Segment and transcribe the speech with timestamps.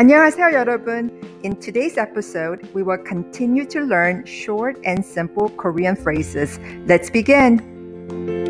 [0.00, 1.10] 안녕하세요, 여러분.
[1.42, 6.58] In today's episode, we will continue to learn short and simple Korean phrases.
[6.86, 8.49] Let's begin.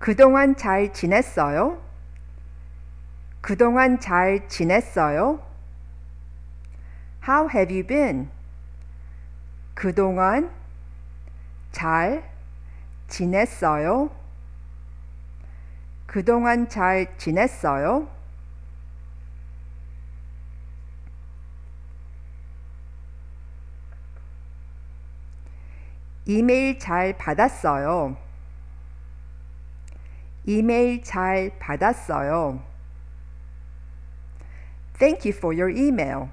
[0.00, 1.78] 그동안 잘 지냈어요?
[3.42, 5.46] 그동안 잘 지냈어요?
[7.22, 8.30] How have you been?
[9.74, 10.50] 그동안
[11.70, 12.24] 잘
[13.08, 14.10] 지냈어요?
[16.06, 18.08] 그동안 잘 지냈어요?
[26.24, 28.29] 이메일 잘 받았어요.
[30.44, 32.62] 이메일 잘 받았어요.
[34.98, 36.28] Thank you for your email.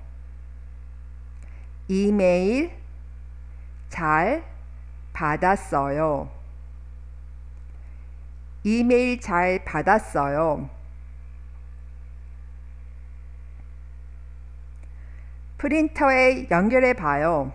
[1.88, 2.72] 이메일
[3.90, 4.44] 잘
[5.14, 6.30] 받았어요.
[8.64, 10.70] 이메일 잘 받았어요.
[15.58, 17.52] 프린터에 연결해 봐요.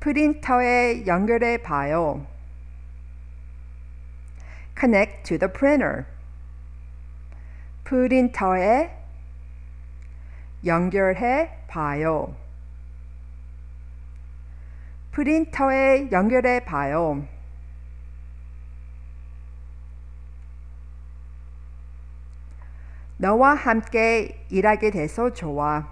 [0.00, 2.26] 프린터에 연결해 봐요.
[4.82, 6.06] Connect to the printer.
[7.84, 8.90] 프린터에
[10.66, 12.34] 연결해 봐요.
[15.12, 17.24] 프린터에 연결해 봐요.
[23.18, 25.86] 너와 함께 일하게 돼서 좋아.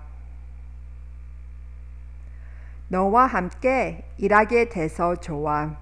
[2.89, 5.77] 너와 함께 일하게 돼서 좋아.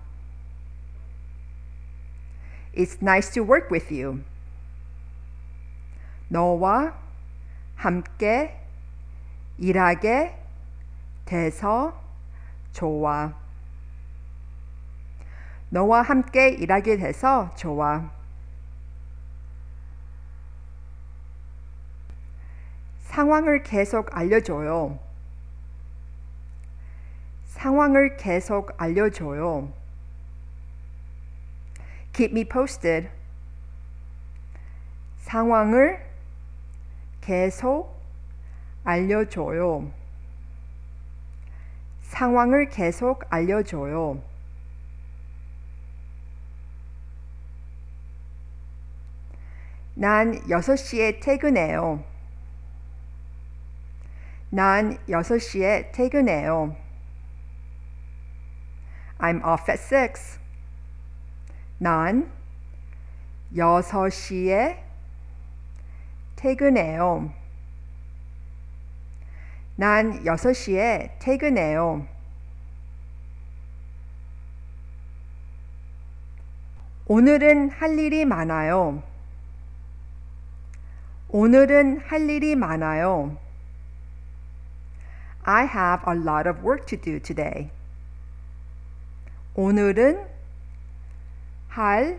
[2.78, 4.22] It's nice to work with you.
[6.28, 6.94] 너와
[7.74, 8.56] 함께
[9.58, 10.38] 일하게
[11.24, 12.00] 돼서
[12.72, 13.34] 좋아.
[15.70, 18.12] 너와 함께 일하게 돼서 좋아.
[23.00, 25.00] 상황을 계속 알려줘요.
[27.46, 29.72] 상황을 계속 알려줘요.
[32.18, 33.10] Keep me posted.
[35.18, 36.04] 상황을
[37.20, 37.96] 계속
[38.82, 39.92] 알려줘요.
[42.02, 44.20] 상황을 계속 알려줘요.
[49.94, 52.02] 난 6시에 퇴근해요.
[54.50, 56.74] 난 6시에 퇴근해요.
[59.20, 60.47] I'm off at 6.
[61.78, 62.30] 난
[63.54, 64.78] 6시에
[66.36, 67.32] 퇴근해요.
[69.76, 72.06] 난 6시에 퇴근해요.
[77.06, 79.02] 오늘은 할 일이 많아요.
[81.30, 83.36] 오늘은 할 일이 많아요.
[85.44, 87.70] I have a lot of work to do today.
[89.54, 90.37] 오늘은
[91.78, 92.18] 할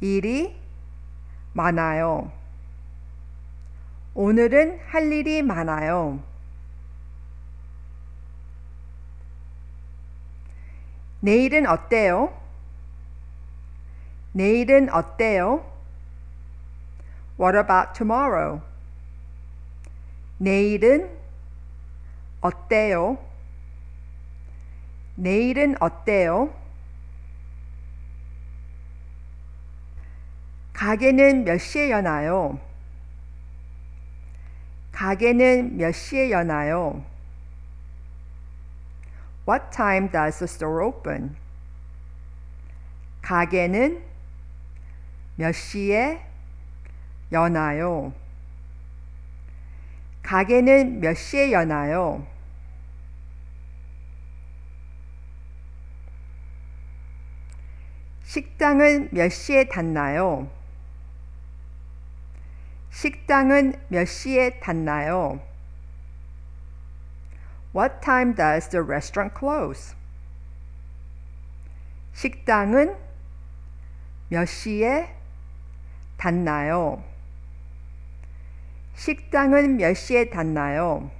[0.00, 0.56] 일이
[1.52, 2.32] 많아요.
[4.14, 6.20] 오늘은 할 일이 많아요.
[11.20, 12.36] 내일은 어때요?
[14.32, 15.64] 내일은 어때요?
[17.38, 18.62] What about tomorrow?
[20.38, 21.08] 내일은
[22.40, 23.16] 어때요?
[25.14, 26.61] 내일은 어때요?
[30.82, 32.58] 가게는 몇 시에 여나요?
[34.90, 37.04] 가게는 몇 시에 여나요?
[39.48, 41.36] What time does the store open?
[43.22, 44.02] 가게는
[45.36, 46.20] 몇 시에
[47.30, 48.12] 여나요?
[50.24, 52.26] 가게는 몇 시에 여나요?
[58.24, 60.50] 식당은 몇 시에 닫나요?
[62.92, 65.40] 식당은 몇 시에 닫나요?
[67.74, 69.96] What time does the restaurant close?
[72.12, 72.94] 식당은
[74.28, 75.16] 몇 시에
[76.18, 77.02] 닫나요?
[78.94, 81.10] 식당은 몇 시에 닫나요?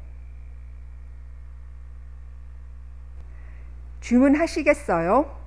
[4.00, 5.40] 주문하시겠어요?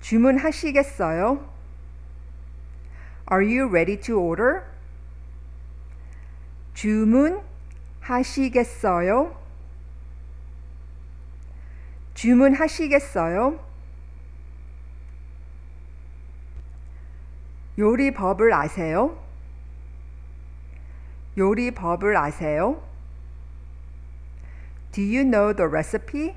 [0.00, 1.57] 주문하시겠어요?
[3.30, 4.64] Are you ready to order?
[8.08, 9.36] 주문하시겠어요?
[12.14, 13.60] 주문하시겠어요?
[17.78, 19.22] 요리법을 아세요?
[21.36, 22.82] 요리법을 아세요?
[24.90, 26.34] Do you know the recipe?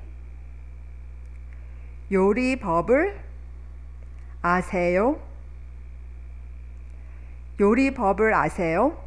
[2.12, 3.18] 요리법을
[4.42, 5.31] 아세요?
[7.62, 9.00] 요리법을 아세요?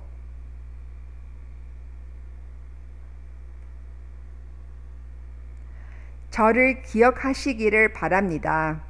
[6.31, 8.81] 저를 기억하시기를 바랍니다.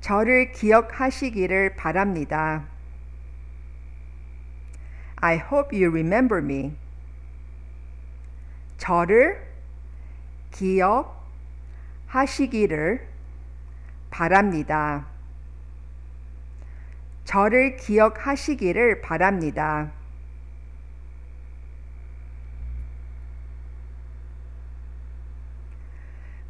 [0.00, 2.64] 저를 기억하시기를 바랍니다.
[5.16, 6.76] I hope you remember me.
[8.78, 9.46] 저를
[12.10, 13.06] 기억하시기를
[14.10, 15.11] 바랍니다.
[17.24, 19.92] 저를 기억하시기를 바랍니다.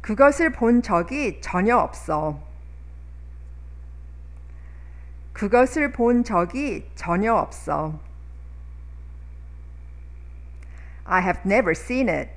[0.01, 2.41] 그것을 본 적이 전혀 없어.
[5.31, 7.99] 그것을 본 적이 전혀 없어.
[11.05, 12.31] I have never seen it.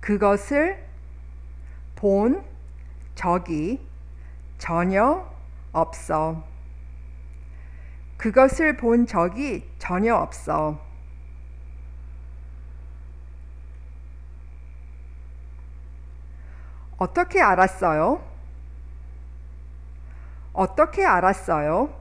[0.00, 0.84] 그것을
[1.94, 2.44] 본
[3.14, 3.80] 적이
[4.58, 5.32] 전혀
[5.72, 6.51] 없어.
[8.22, 10.78] 그것을 본 적이 전혀 없어.
[16.98, 18.22] 어떻게 알았어요?
[20.52, 21.92] 어떻게 알았어요?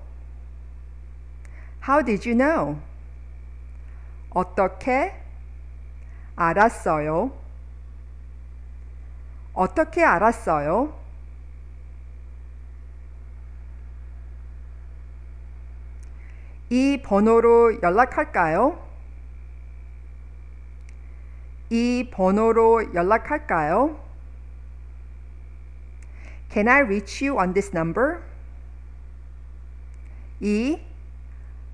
[1.87, 2.79] How did you know?
[4.29, 5.19] 어떻게
[6.35, 7.31] 알았어요?
[9.55, 11.00] 어떻게 알았어요?
[16.71, 18.81] 이 번호로 연락할까요?
[21.69, 23.99] 이 번호로 연락할까요?
[26.49, 28.21] Can I reach you on this number?
[30.39, 30.79] 이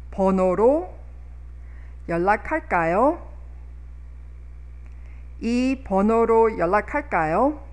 [0.10, 0.92] 번호로
[2.10, 3.22] 연락할까요?
[5.42, 7.67] 이 번호로 연락할까요?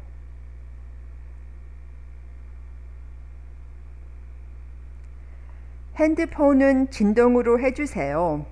[5.96, 8.46] 핸드폰은 진동으로 해주세요.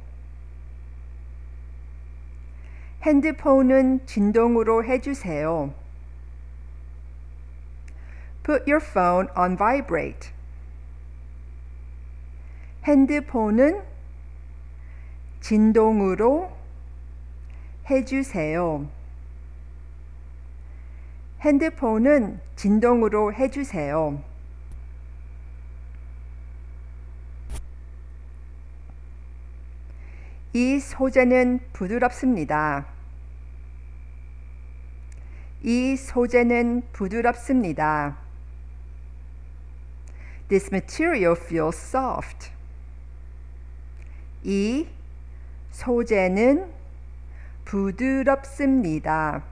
[3.03, 5.75] 핸드폰은 진동으로 해주세요.
[8.45, 10.31] Put your phone on vibrate.
[12.85, 13.83] 핸드폰은
[15.41, 16.53] 진동으로
[17.91, 18.89] 해주세요.
[21.41, 24.32] 핸드폰은 진동으로 해주세요.
[30.55, 32.87] 이 소재는 부드럽습니다.
[35.63, 38.19] 이 소재는 부드럽습니다.
[40.49, 42.51] This material feels soft.
[44.43, 44.87] 이
[45.71, 46.71] 소재는
[47.65, 49.45] 부드럽습니다.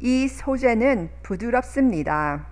[0.00, 2.46] 이 소재는 부드럽습니다.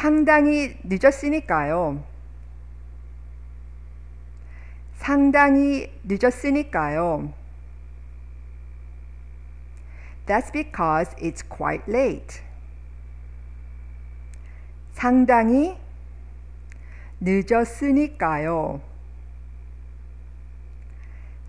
[0.00, 2.02] 상당히 늦었으니까요.
[4.96, 7.34] 상당히 늦었으니까요.
[10.24, 12.40] That's because it's quite late.
[14.92, 15.76] 상당히
[17.20, 18.80] 늦었으니까요.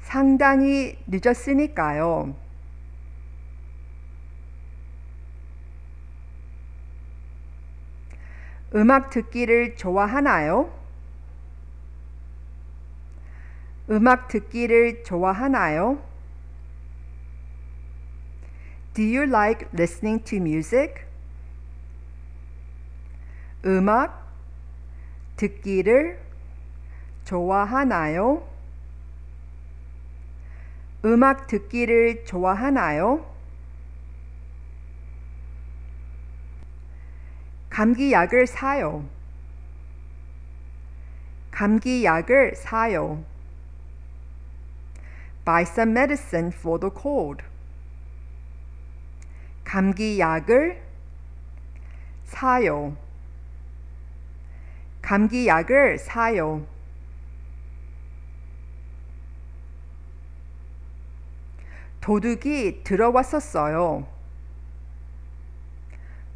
[0.01, 2.35] 상당히 늦었으니까요.
[8.73, 10.71] 음악 듣기를 좋아하나요?
[13.89, 16.01] 음악 듣기를 좋아하나요?
[18.93, 21.03] Do you like listening to music?
[23.65, 24.25] 음악
[25.35, 26.19] 듣기를
[27.25, 28.47] 좋아하나요?
[31.03, 33.30] 음악 듣기를 좋아하나요?
[37.71, 39.07] 감기약을 사요.
[41.51, 43.23] 감기약을 사요.
[45.45, 47.43] Buy some medicine for the cold.
[49.63, 50.83] 감기약을
[52.25, 52.97] 사요.
[55.01, 56.67] 감기약을 사요.
[62.01, 64.20] 도둑이 들어왔었어요.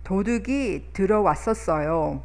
[0.06, 2.22] 도둑이 들어왔었어요.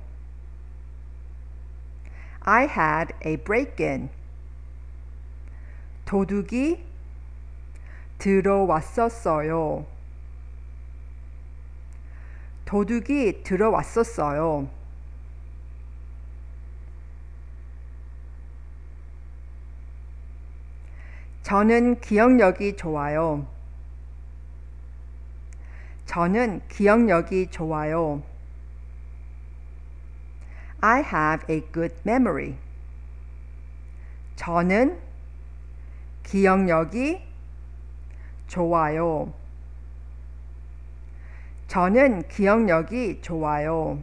[2.40, 4.10] I had a break-in.
[6.04, 6.84] 도둑이
[8.18, 9.86] 들어왔었어요.
[12.66, 14.68] 도둑이 들어왔었어요.
[21.42, 23.46] 저는 기억력이 좋아요.
[26.10, 28.20] 저는 기억력이 좋아요.
[30.80, 32.56] I have a good memory.
[34.34, 35.00] 저는
[36.24, 37.22] 기억력이
[38.48, 39.32] 좋아요.
[41.68, 44.02] 저는 기억력이 좋아요.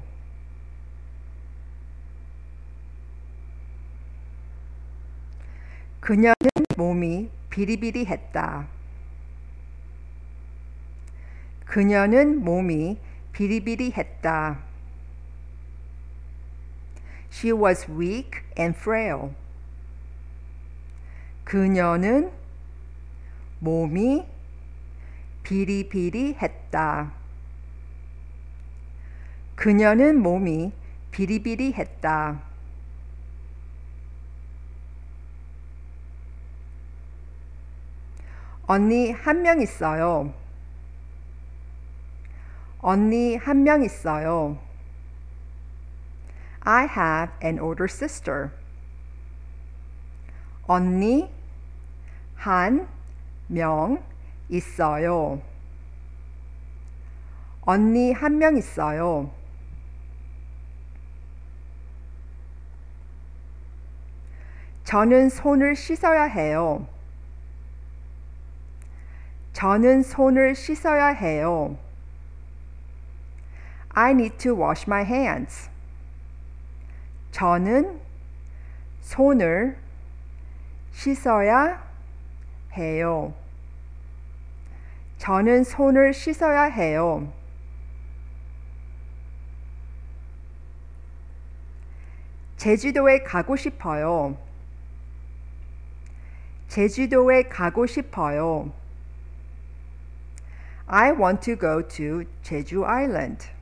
[5.99, 6.35] 그녀는
[6.77, 8.76] 몸이 비리비리했다.
[11.67, 12.97] 그녀는 몸이
[13.33, 14.59] 비리비리했다.
[17.31, 19.31] She was weak and frail.
[21.43, 22.31] 그녀는
[23.59, 24.25] 몸이
[25.43, 27.11] 비리비리했다.
[29.55, 30.71] 그녀는 몸이
[31.11, 32.41] 비리비리했다.
[38.67, 40.33] 언니 한 명 있어요.
[42.87, 44.57] 언니 한 명 있어요.
[46.61, 48.51] I have an older sister.
[50.67, 51.29] 언니
[52.37, 52.87] 한
[53.49, 54.01] 명
[54.47, 55.41] 있어요.
[57.63, 59.31] 언니 한 명 있어요.
[64.85, 66.87] 저는 손을 씻어야 해요.
[69.51, 71.77] 저는 손을 씻어야 해요.
[73.99, 75.71] I need to wash my hands.
[77.31, 77.99] 저는
[79.01, 79.75] 손을
[80.91, 81.83] 씻어야
[82.73, 83.33] 해요.
[85.17, 87.33] 저는 손을 씻어야 해요.
[92.57, 94.37] 제주도에 가고 싶어요.
[96.67, 98.71] 제주도에 가고 싶어요.
[100.85, 103.56] I want to go to 제주 Island.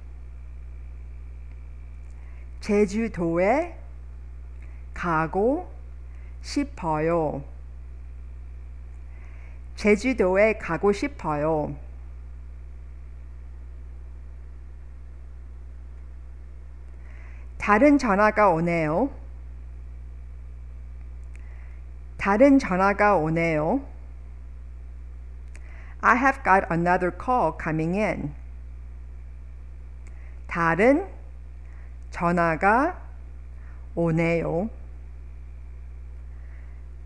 [2.65, 3.77] 제주도에
[4.95, 5.71] 가고
[6.41, 7.43] 싶어요.
[9.75, 11.75] 제주도에 가고 싶어요.
[17.59, 19.11] 다른 전화가 오네요.
[22.17, 23.85] 다른 전화가 오네요.
[26.01, 28.33] I have got another call coming in.
[30.47, 31.13] 다른
[32.15, 32.97] 전화가
[33.93, 34.69] 오네요.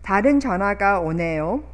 [0.02, 1.64] 다른 전화가 오네요.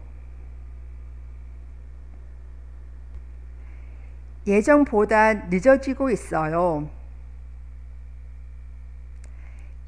[4.46, 6.88] 예정보다 늦어지고 있어요.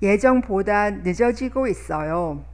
[0.02, 2.44] 예정보다 늦어지고 있어요.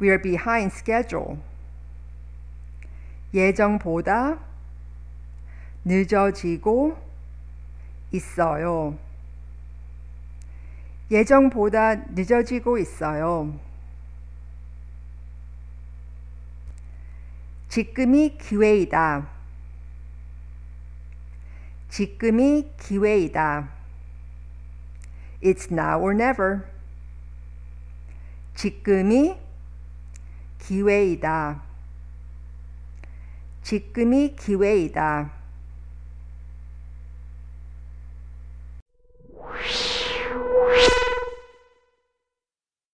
[0.00, 1.36] We are behind schedule.
[3.34, 4.38] 예정보다
[5.84, 7.11] 늦어지고
[8.12, 8.98] 있어요.
[11.10, 13.58] 예정보다 늦어지고 있어요.
[17.68, 19.28] 지금이 기회이다.
[21.88, 23.68] 지금이 기회이다.
[25.42, 26.64] It's now or never.
[28.54, 29.36] 지금이
[30.58, 31.62] 기회이다.
[33.62, 35.41] 지금이 기회이다.